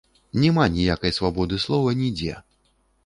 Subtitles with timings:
[0.43, 2.33] Няма ніякай свабоды слова нідзе.